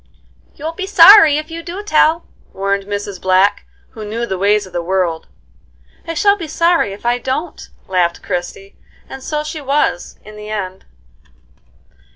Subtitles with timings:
[0.55, 3.21] "You'll be sorry if you do tell," warned Mrs.
[3.21, 5.27] Black, who knew the ways of the world.
[6.07, 8.77] "I shall be sorry if I don't," laughed Christie,
[9.07, 10.85] and so she was, in the end.